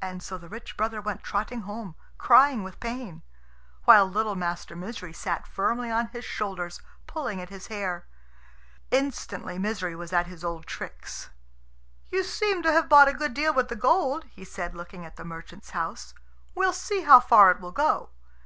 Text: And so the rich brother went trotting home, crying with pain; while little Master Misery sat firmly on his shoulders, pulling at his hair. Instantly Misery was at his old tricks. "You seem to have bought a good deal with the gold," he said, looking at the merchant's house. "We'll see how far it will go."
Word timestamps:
And 0.00 0.22
so 0.22 0.38
the 0.38 0.48
rich 0.48 0.78
brother 0.78 0.98
went 1.02 1.22
trotting 1.22 1.60
home, 1.68 1.94
crying 2.16 2.62
with 2.64 2.80
pain; 2.80 3.20
while 3.84 4.06
little 4.06 4.34
Master 4.34 4.74
Misery 4.74 5.12
sat 5.12 5.46
firmly 5.46 5.90
on 5.90 6.06
his 6.06 6.24
shoulders, 6.24 6.80
pulling 7.06 7.38
at 7.42 7.50
his 7.50 7.66
hair. 7.66 8.06
Instantly 8.90 9.58
Misery 9.58 9.94
was 9.94 10.10
at 10.10 10.26
his 10.26 10.42
old 10.42 10.64
tricks. 10.64 11.28
"You 12.08 12.24
seem 12.24 12.62
to 12.62 12.72
have 12.72 12.88
bought 12.88 13.08
a 13.08 13.12
good 13.12 13.34
deal 13.34 13.52
with 13.52 13.68
the 13.68 13.76
gold," 13.76 14.24
he 14.32 14.42
said, 14.42 14.74
looking 14.74 15.04
at 15.04 15.16
the 15.16 15.22
merchant's 15.26 15.72
house. 15.76 16.14
"We'll 16.54 16.72
see 16.72 17.02
how 17.02 17.20
far 17.20 17.50
it 17.50 17.60
will 17.60 17.72
go." 17.72 18.08